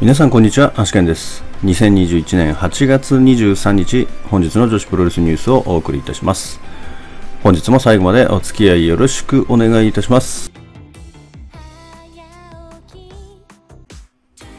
[0.00, 1.44] 皆さんこんにちは、アシケンです。
[1.62, 6.58] 2021年8月23日、本日の女子プロレスニュースをお送りいたします。
[7.42, 10.50] 本日も最後までお付き合いよろしくお願いいたします。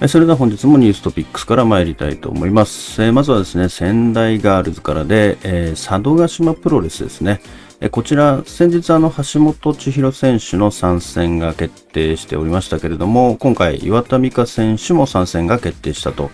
[0.07, 3.01] それでは本日もニューストピックスから参りたいと思います。
[3.01, 7.41] えーまずはですね、仙台ガールズからで、えー佐渡島プロレスですね。
[7.89, 16.29] こちら、先日あの、橋本千尋選手の参戦が決定しておりましたけれども、今回、岩田美香選手も参戦が決定したと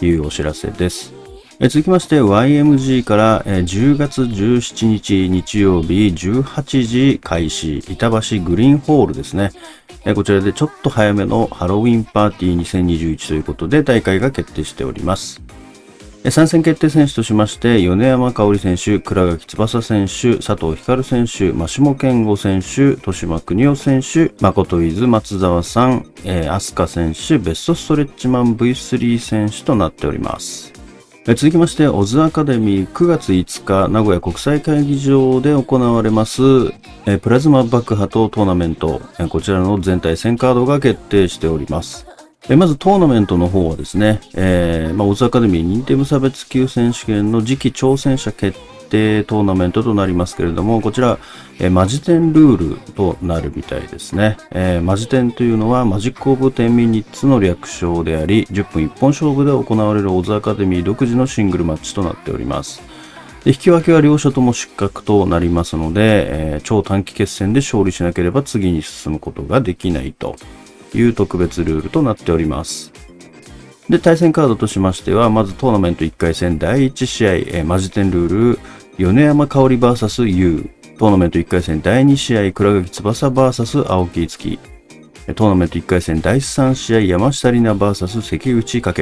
[0.00, 1.12] いうお知らせです。
[1.60, 9.52] 続きまして YMG からえ10月17日日曜日18時開始板橋グリーンホールですね。
[10.14, 15.43] こちらでちょっと早めのハロウィンパーティー2021ということで大会が決定しております。
[16.30, 30.72] 参戦決定選手としまして、米山香織選手、倉垣翼選手、佐藤光選手、真下健吾選手、豊島邦夫選手、誠伊豆松沢さん、えー、飛鳥選手、ベストストレッチマン V3 選手となっております。
[31.26, 36.70] 続きまして、オズアカデミー9月5日、名古屋国際会議場で行われます、
[37.20, 42.13] プラズマ爆破とトーナメント、こちらの全体戦カードが決定しております。
[42.50, 48.58] まずトーナメントの方はですね、えーまあ、オズアカデミー認定無差別級選手権の次期挑戦者決
[48.90, 51.18] 定トーナメントとなりますけれども、こちら、
[51.58, 54.36] えーマジテンルールとなるみたいですね。
[54.50, 62.82] えーマジテンというのはマジックオブ10ミニッツの略称であり、10分一本勝負で行われるオズアカデミー独自のシングルマッチとなっております。
[63.44, 70.36] で引き分けは両者とも失格となりますので、えー超短期決戦で勝利しなければ次に進むことができないと
[70.94, 72.92] いう特別ルールとなっております。
[73.88, 78.58] で、対戦カードとしましては、まずトーナメント1回戦第1試合、えマジテンルール、
[78.96, 84.58] 米山香織 VSU、トーナメント1回戦第2試合、倉垣翼 VS 青木月、
[85.26, 88.92] トーナメント1回戦第3試合、山下里奈 VS 関口翔、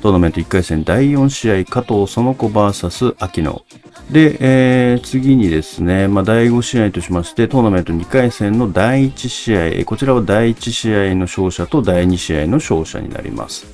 [0.00, 3.62] トーナメント1回戦第4試合、加藤園子 VS 秋野。
[4.10, 13.66] で、えー次にですね、まあ、第5試合としまして、トーナメント2回戦の第1試合、こちらは第1試合の勝者と第2試合の勝者になります。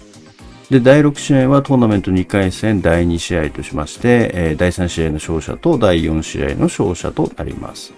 [0.70, 7.94] で、第6試合はトーナメント2回戦第2試合としまして、えー第3試合の勝者と第4試合の勝者となります。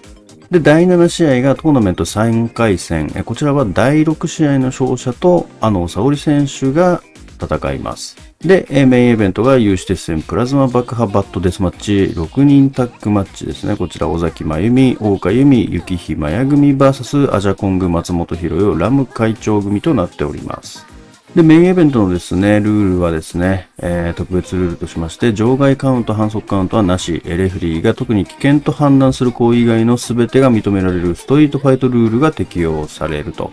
[0.50, 3.10] で、第7試合がトーナメント3回戦。
[3.24, 7.02] こちらは第6試合の勝者と、あの、沙織選手が
[7.40, 8.27] 戦います。
[8.40, 13.76] で、メインイベントが有刺鉄線プラズマ爆破バットデスマッチ6人タッグマッチですね。
[13.76, 20.86] こちら、尾崎真由美、大岡由美、雪日麻也組 VS アジャコング松本博代ラム会長組となっております。
[21.34, 33.50] で、メインイベントのですね、ルールはですね、えー特別ルールとしまして、場外カウント、反則カウントはなし、レフリーが特に危険と判断する行為以外の全てが認められるストリートファイトルールが適用されると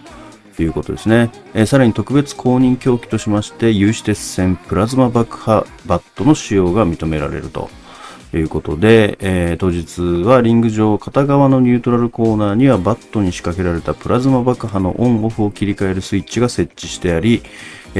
[0.55, 1.31] ということですね。
[1.53, 7.69] えーさらに特別公認凶器としまして、有刺鉄線プラズマ爆破バットの使用が認められると。
[8.33, 17.43] いうことで、えー当日はリング上片側のニュートラルコーナーにはバットに仕掛けられたプラズマ爆破のオンオフを切り替えるスイッチが設置してあり、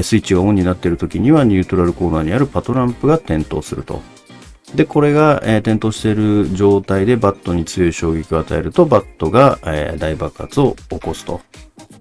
[0.02, 4.02] スイッチがオンになっている時にはニュートラルコーナーにあるパトランプが点灯すると。
[4.74, 11.40] で、これが、えー点灯している状態でバットに強い衝撃を与えると、バットが、えー大爆発を起こすと。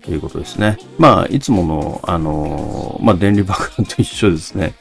[0.05, 0.79] ということですね。
[0.99, 4.75] まあ、いつもの、あのーまあ、電離爆破と一緒ですね。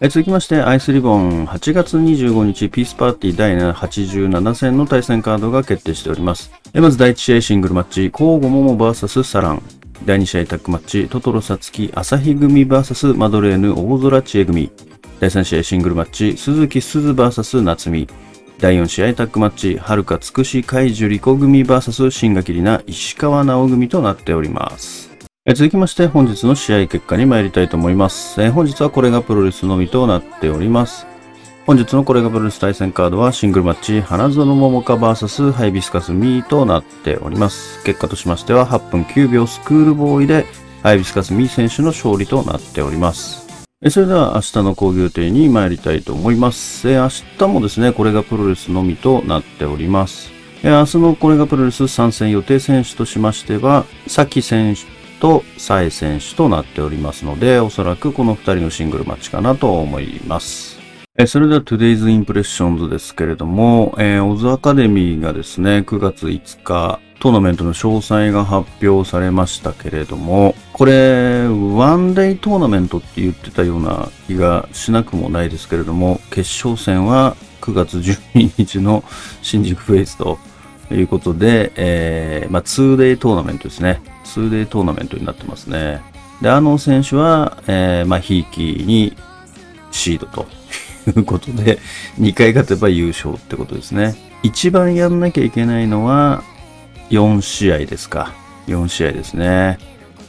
[0.00, 6.52] え続きまして、アイスリボン8月25日ピースパーティー第87戦の対戦カードが決定しております。
[6.72, 9.62] えまず第1試合シングルマッチ、交互桃 VS サラン。
[10.06, 14.70] 第2試合タッグマッチ、トトロサツキ朝日組 VS マドレーヌ大空知恵組。
[15.20, 18.08] 第3試合シングルマッチ、鈴木鈴 VS 夏美。
[18.60, 25.10] 第4試合タッグマッチ、はるかつくし海樹リコ組 VS 新垣里奈石川直組となっております。
[25.54, 28.42] 続きまして本日の試合結果に参りたいと思います。
[28.42, 31.06] え本日はこれがプロレスのみとなっております。
[31.64, 37.82] 本日のこれがプロレス対戦カードはシングルマッチ、花園桃香 VS ハイビスカスミーとなっております。
[37.84, 40.44] 結果としましては8分9秒スクールボーイで
[40.82, 43.39] ハイビスカスミー選手の勝利となっております。
[43.88, 46.86] それでは明日の講義予定に参りたいと思います。
[46.86, 50.30] 明日もですね、これがプロレスのみとなっております。
[50.62, 54.82] 明日のこれがプロレス参戦予定選手としましては、さき選手
[55.18, 60.78] とサエ選手となっておりますので、おそらくこの2人のシングルマッチかなと思います。
[61.26, 79.04] それでは Today's Impressions ですけれども、えーオズアカデミーがですね、9月5日、トーナメントの詳細が発表されましたけれども、これ、ワンデイトーナメントって言ってたような気がしなくもないですけれども、決勝戦は9月12日の
[79.42, 80.38] 新宿フェイスと
[80.90, 84.00] いうことで、えーまあ、2デイトーナメントですね。
[84.24, 86.00] 2デイトーナメントになってますね。
[86.40, 89.14] で、あの選手は、えー、まあ、ひいきに
[89.90, 90.46] シードと
[91.10, 91.80] いうことで、
[92.18, 94.14] 2回勝てば優勝ってことですね。
[94.42, 96.42] 一番やんなきゃいけないのは、
[97.10, 98.32] 4試合ですか。
[98.66, 99.78] 4試合ですね。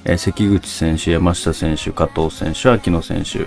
[0.04, 3.46] えー、関口選手、山下選手、加藤選手、秋野選手。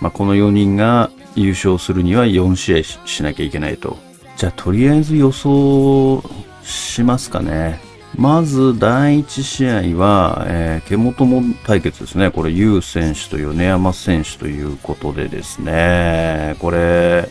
[0.00, 3.96] まあ、この4人が優勝するには4試合しなきゃいけないと。
[4.36, 6.22] じゃあ、とりあえず予想
[6.62, 7.80] しますかね。
[8.16, 12.30] まず第1試合は、えー、獣も対決ですね。
[12.30, 16.56] これ、ユウ選手と米山選手ということでですね。
[16.58, 17.28] これ、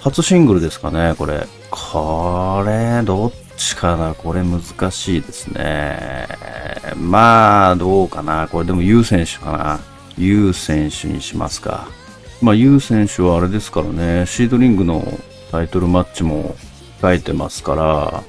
[0.00, 1.46] 初シングルですかね、これ。
[1.70, 6.26] これ、どっちかなこれ難しいですね。
[6.96, 9.80] まあ、どうかなこれでもユウ選手かな
[10.16, 11.88] ユウ選手にしますか。
[12.40, 15.06] まあ、ユウ選手はあれですからね、シードリングの
[15.50, 16.56] タイトルマッチも
[17.02, 18.24] 書いてますから、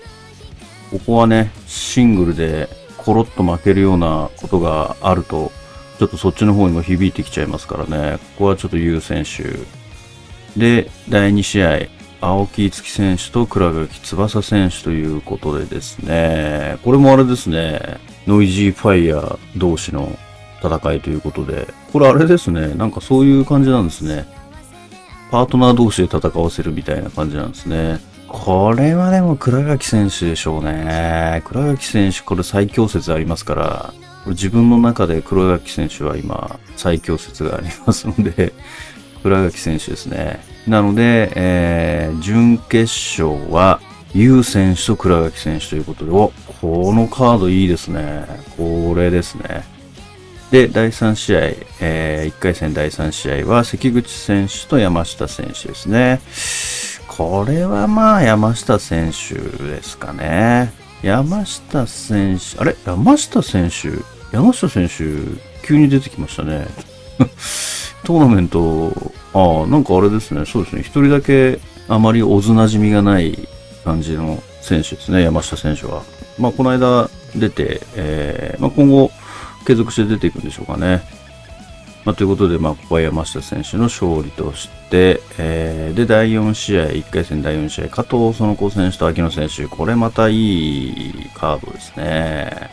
[0.91, 2.67] ここはね、シングルで
[2.97, 5.51] コロッと負けるようなことがあると、
[5.97, 9.45] ちょっとそっちの方にも響いてきちゃいますからね、ここはちょっとユウ選手。
[10.59, 20.15] で、第2試合、青木月選手と倉垣翼選手ということでですね、これもあれですね、ノイジーファイヤー同士の
[20.63, 24.27] 戦いということで、これあれですね、なんかそういう感じなんですね。
[25.31, 27.99] パートナー同士で戦わせるみたいな感じなんですね。
[28.27, 31.41] これはでも倉垣選手でしょうね。
[31.45, 38.53] 倉垣選手、これ最強説ありますから、これ自分の中で倉垣選手は今、最強説がありますので、
[39.23, 40.50] 倉垣選手ですね。
[40.67, 42.83] なので、えー、準決
[43.21, 43.79] 勝は、
[44.13, 46.31] ユウ選手と倉垣選手ということで、お、
[46.61, 48.25] このカードいいですね。
[48.57, 49.63] これですね。
[50.51, 51.39] で、第3試合、
[51.79, 56.19] えー、1回戦第3試合は、関口選手と山下選手ですね。
[57.07, 60.71] これはまあ山下選手ですかね。
[61.01, 62.75] 山下選手、あれ？
[62.85, 63.89] 山下選手、
[64.35, 65.03] 山下選手、
[65.65, 66.67] 急に出てきましたね。
[68.03, 68.91] トーナメント、
[69.33, 70.45] ああ、なんかあれですね。
[70.45, 70.81] そうですね。
[70.81, 73.47] 一人だけあまりおずなじみがない
[73.83, 75.21] 感じの選手ですね。
[75.21, 76.03] 山下選手は。
[76.37, 79.11] まあ、この間出て、えー、まあ、今後
[79.65, 81.01] 継続して出ていくんでしょうかね。
[82.03, 92.71] まあ、ということで、まあ、ここは山下選手の勝利として、えー、で、第4試合、1回戦第4試合、加藤園子選手と秋野選手、これまたいいカードですね。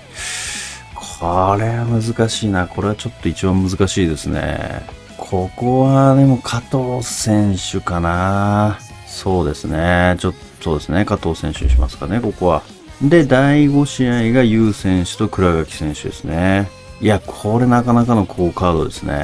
[0.94, 2.66] これは難しいな。
[2.66, 4.82] これはちょっと一番難しいですね。
[5.30, 8.78] ここはでも加藤選手かな。
[9.06, 10.16] そうですね。
[10.18, 11.04] ちょっとですね。
[11.04, 12.62] 加藤選手にしますかね、ここは。
[13.02, 16.70] で、第5試合が優選手と倉垣選手ですね。
[17.02, 19.14] いや、これなかなかの好カードですね。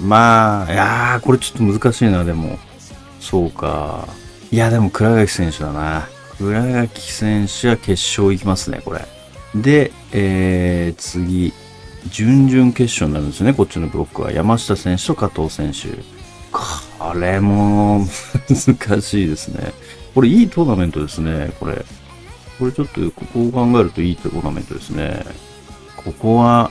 [0.00, 2.56] まあ、いやー、これちょっと難しいな、でも。
[3.18, 4.06] そうか。
[4.52, 6.06] いや、でも倉垣選手だな。
[6.38, 9.04] 倉垣選手は決勝行きますね、これ。
[9.52, 11.52] で、えー、次、
[12.10, 14.32] 準々決勝になるんですね、こっちのブロックは。
[14.32, 15.88] 山下選手と加藤選手。
[16.50, 18.06] これも
[18.48, 19.72] 難しいですね。
[20.14, 21.84] これいいトーナメントですね、これ。
[22.58, 25.24] これちょっとここを考えるといいトーナメントですね。
[25.96, 26.70] ここは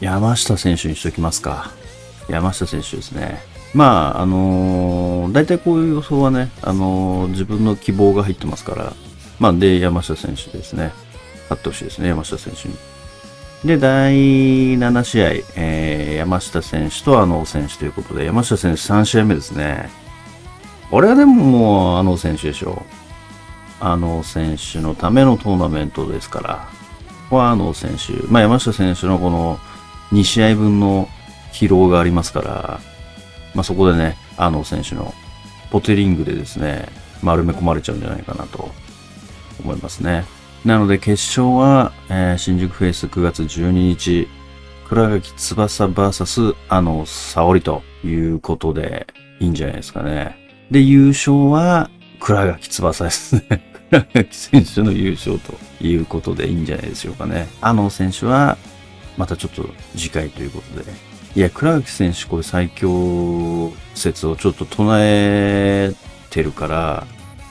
[0.00, 1.70] 山下選手にしときますか。
[2.28, 3.42] 山下選手ですね。
[3.74, 8.92] まあ、あのー、大体こういう予想はね、あのー、自分の希望が入ってますから、
[9.38, 10.92] まあ、で、山下選手ですね。
[11.48, 12.74] 勝ってほしいですね、山下選手に。
[13.64, 14.14] で、第
[14.74, 19.88] 7試合、えー、山下選手とあの選手ということで、山下選手3試合目ですね。
[20.90, 22.84] これはでももう、あの選手でしょ
[23.80, 23.84] う。
[23.84, 26.68] あの選手のためのトーナメントですから、
[27.36, 29.58] はあの選手、まあ、山下選手のこの
[30.12, 31.08] 2試合分の
[31.52, 32.80] 疲労がありますから、
[33.54, 35.14] まあ、そこでね、あの選手の
[35.70, 36.88] ポテリングでですね、
[37.22, 38.70] 丸め込まれちゃうんじゃないかなと
[39.62, 40.24] 思いますね。
[40.64, 44.28] なので決勝は、えー、新宿フェイス9月12日、
[44.88, 49.08] 倉垣翼 VS あの沙織ということで
[49.40, 50.36] いいんじゃないですかね。
[50.70, 51.90] で、優勝は
[52.20, 53.72] 倉垣翼ですね。
[53.90, 55.54] 倉垣選手の優勝と
[55.84, 57.48] いうことでいいんじゃないでしょうかね。
[57.60, 58.56] あの選手は、
[59.16, 60.92] またちょっと次回ということで。
[61.34, 65.92] いや、倉垣選手これ最強説をちょっと唱え
[66.30, 67.06] てるから、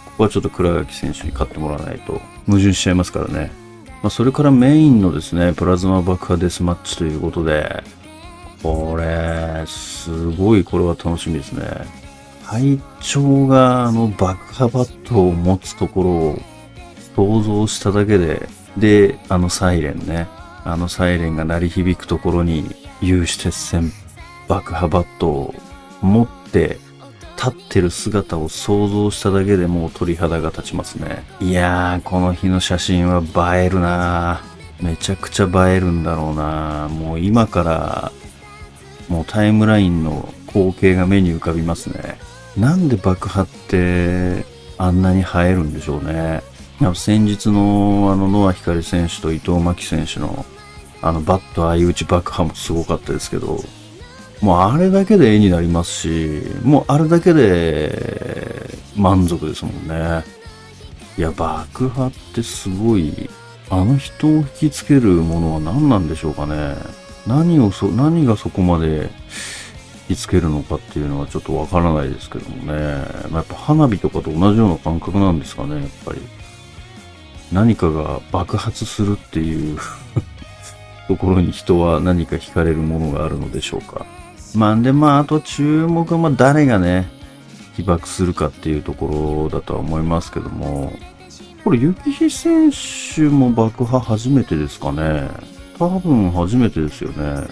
[0.06, 3.52] ここはちょっと倉垣選手に勝ってもらわないと矛盾しちゃいますからね。
[4.02, 7.84] まあ、それからメインのですね、プラズマ爆破デスマッチということで、
[8.64, 11.64] これ、すごいこれは楽しみですね。
[12.46, 16.42] 隊長があの爆破バットを持つところを
[17.16, 20.28] 想像しただけで、で、あのサイレンね。
[20.64, 23.92] あのサイレンが鳴り響くところに、有刺鉄線
[24.48, 25.56] 爆破バットを
[26.02, 26.78] 持って
[27.44, 31.24] 立ってる姿を想像しただけでもう鳥肌が立ちますね。
[31.40, 33.24] いやー、この日の写真は
[33.58, 34.42] 映えるな
[34.80, 36.88] めちゃくちゃ映えるんだろうな。
[36.90, 38.12] もう今から、
[39.10, 42.20] もうタイムラインの光景が目に浮かびますね。
[42.58, 44.46] なんで爆破って
[44.78, 46.44] あんなに映えるんでしょうね。
[46.94, 50.46] 先日のあのノア光選手と伊藤真希選手の
[51.02, 53.64] あのバット相打ち爆破もすごかったですけど、
[54.42, 60.24] もうあれだけで絵になりますし、もうあれだけで満足ですもんね。
[61.18, 63.30] いや、爆破ってすごい、
[63.70, 66.76] あの人を引きつけるものは何なんでしょうかね。
[67.28, 69.12] 何をそ、何がそこまで
[70.10, 72.74] 引きつけるのかっていうのはちょっとわからないですけどもね。
[73.30, 76.22] まあ、やっぱ花火とかと同じような感覚なんですかね、やっぱり。
[77.52, 79.78] 何かが爆発するっていう
[81.08, 84.06] ところに人は何か惹かれるものがあるのでしょうか。
[84.56, 87.10] まあ、で、まあ、あと注目は、まあ、誰がね、
[87.76, 90.94] 被爆するかっていうところだとは思いますけども、
[91.64, 92.72] これ、雪日選
[93.16, 95.30] 手も爆破初めてですかね。
[95.78, 97.48] 多分初めてですよね。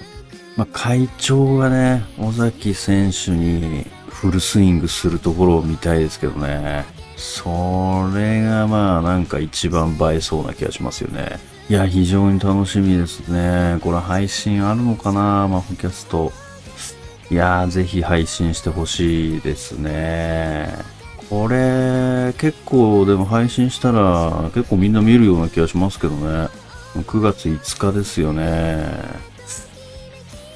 [0.58, 6.86] まあ、会長がね、尾崎選手にフルスイングするところを見たいですけどね。
[7.16, 11.38] それがまあなんか一番映えそうな気がしますよね。
[11.70, 13.78] いや、非常に楽しみですね。
[13.82, 16.32] これ配信あるのかなマホキャスト。
[17.32, 20.74] いやー、ぜひ配信してほしいですね。
[21.30, 26.50] これ、結構でも配信したら結構みんな見るような気がしますけどね。
[26.96, 28.88] 9月5日ですよね。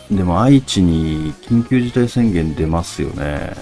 [0.09, 3.53] でも愛知に緊急事態宣言出ますよね。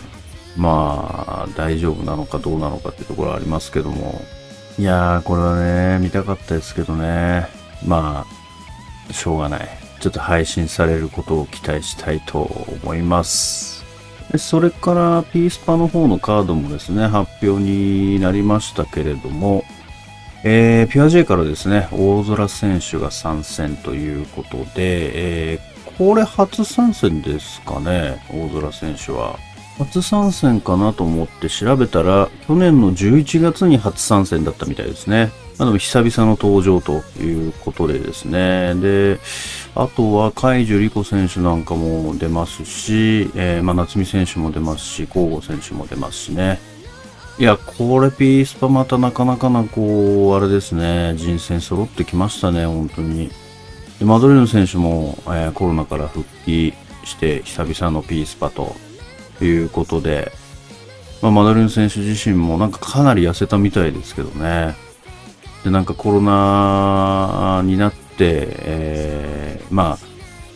[0.56, 4.22] まあ、大丈夫なのかどうなのかっていうところありますけども。
[4.80, 7.48] いやー、これはね、見たかったですけどね。
[7.86, 8.26] ま
[9.10, 9.70] あ、しょうがない。
[10.02, 12.42] ちょっと配信されることを期待したいと
[12.84, 13.86] 思います。
[14.38, 19.64] それから、ピースパの方のカードもですね、発表になりましたけれども、
[20.44, 29.38] えー、ピュア J からですね、大空選手が参戦ということで、えー、これ初参戦ですかね、大空選手は。
[29.78, 35.32] 初参戦かなと思って調べたら、去年の11月に初参戦だったみたいですね。
[35.58, 38.76] あの、久々の登場ということでですね。
[38.76, 39.20] で、
[39.76, 46.60] あとは海樹里子選手なんかも出ますし、えー、まあ、夏美選手も出ますし、甲吾選手も出ますしね。
[47.40, 53.32] いや、これピースパまたなかなかな、こう、あれですね、人選揃ってきましたね、本当に。
[54.02, 56.74] でマドレーヌ選手も、えー、コロナから復帰
[57.04, 58.76] して久々のピースパと
[59.46, 60.32] いうことで、
[61.22, 64.76] まあ、マドレーヌ選手自身もなんかかなり痩せたみたいですけどね。
[65.64, 70.12] で、なんかコロナになって、えー、まあ、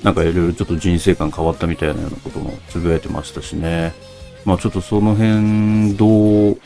[0.06, 3.94] なんかいろいろちょっと人生観変わったみたいなようなこともつぶやいてましたしね。
[4.46, 6.60] まあちょっとその辺どう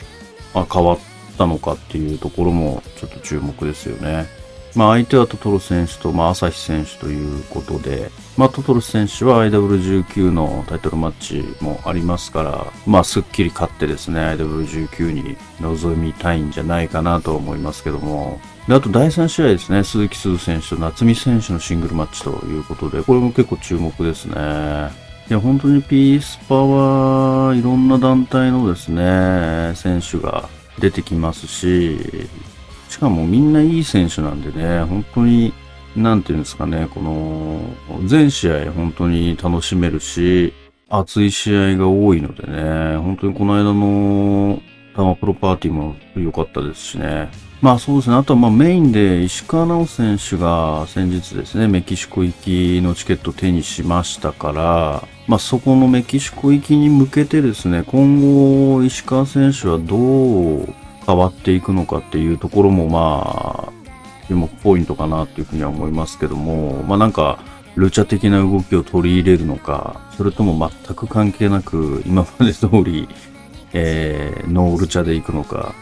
[0.52, 0.98] あ変わっ
[1.38, 4.26] たのかっていうところもちょっと注目ですよね。
[4.74, 8.10] まあ相手はトトロ選手と、まあ朝日選手ということで、
[8.40, 24.34] まあトトロ選手は IW19 のタイトルマッチもありますから、まあすっきり勝ってですね、IW19 に臨みたいんじゃないかなと思いますけども、であと第3試合ですね、鈴木鈴選手と夏美選手のシングルマッチということで、これも結構注目ですね。
[25.28, 31.98] いや、本当にピースパはいろんな団体のですね、選手が出てきますし、
[32.88, 35.52] しかもみんないい選手なんでね、本当に、
[35.96, 37.60] なんていうんですかね、この、
[38.06, 40.52] 全試合本当に楽しめるし、
[40.88, 44.60] 熱い試合が多いのでね、本当にこの間の
[44.96, 47.30] タマプロパーティーも良かったですしね。
[47.62, 48.16] まあそうですね。
[48.16, 58.20] あとはまあメインで石川直選手が先日ですね、メキシコ行きのチケットを手にしましたから、まあそこのメキシコ行きに向けてですね、今
[58.74, 60.74] 後石川選手はどう
[61.06, 63.79] 変わっていくのかっていうところもまあ、
[64.30, 67.40] 注目ポイントかなっていうふうには思いますけども、まあなんか、
[67.74, 73.08] ルチャ的な動きを取り入れるのか、それとも全く関係なく今まで通り、
[73.72, 75.74] えー、ノールチャで行くのか、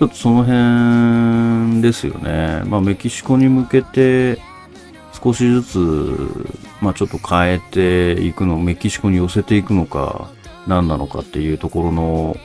[0.00, 2.62] ちょっとその辺ですよね。
[2.66, 4.40] まあメキシコに向けて
[5.12, 5.78] 少しずつ、
[6.80, 10.28] まあちょっと変えていくの、メキシコに寄せていくのか、
[10.66, 12.36] 何なのかっていうところの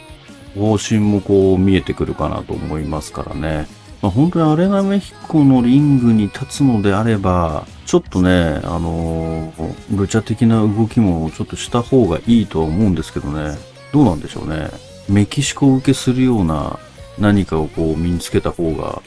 [0.53, 3.78] 方針もこう見えてくるかなと思いますからね。
[4.01, 13.57] まあ、本当にアレナメヒコのリングに立つのであれば、ちょっとね、あのー、ルチャ的な動きもちょっとした方がいいとは思うんですけどね。
[13.91, 14.69] どうなんでしょうね。
[15.09, 16.79] メキシコ受けするような
[17.17, 19.01] 何かをこう身につけた方が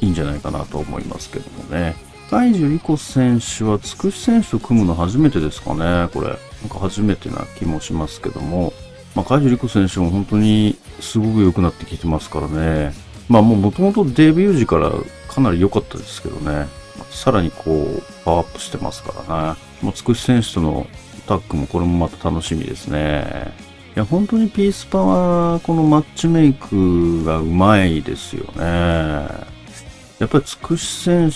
[0.00, 1.96] いいんじゃないかなと思いますけどもね。
[2.30, 6.28] 海樹リコ選手はつくし選手と組むの初めてですかね、これ。
[6.28, 6.36] なん
[6.68, 8.72] か初めてな気もしますけども。
[9.16, 13.09] まあ、海樹リコ選手も本当にすごく良くなってきてますからね。
[13.30, 14.90] まあもう元々デビュー時から
[15.28, 16.66] かなり良かったですけどね。
[17.10, 19.58] さらにこう、パワーアップしてますからね。
[19.80, 20.86] もうつくし選手との
[21.26, 23.52] タッグもこれもまた楽しみですね。
[23.94, 28.64] いや、本当にピースパは、このマッチメイクがうまいですよね。
[30.18, 31.30] やっぱりつくし選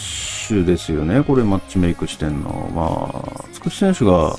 [0.49, 1.23] 手ですよね。
[1.23, 2.71] これマッチメイクしてんの。
[2.75, 4.37] まあ、つくし選手が、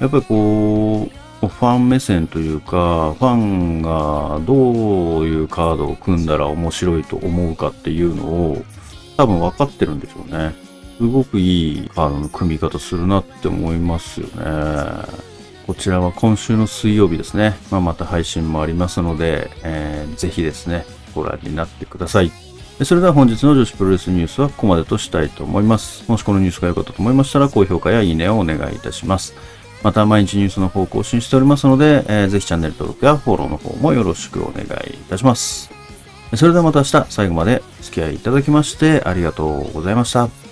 [0.00, 8.64] やっぱりこう、ファン目線というか、ファンがどういうカードを組んだら面白いと思うかっていうのを
[9.16, 10.54] 多分分かってるんでしょうね。
[10.96, 15.28] すごくいいカードの組み方するなって思いますよね。
[15.68, 17.56] こちらは今週の水曜日ですね。
[17.70, 22.32] まあ、また配信もありますので、えー、ぜひですね、ご覧になってください。
[22.84, 26.04] それでは本日の女子プロレスニュースはここまでとしたいと思います。
[26.10, 29.34] もしこのニュースが良かったと思いましたら、高評価やいいねをお願いいたします。
[29.82, 35.70] また毎日ニュースの方を更新しておりますので、えー、ぜひチャンネル登録やフォローの方もよろしくお願いいたします。
[36.34, 40.47] それではまた明日最後までお付き合いいただきましてありがとうございました。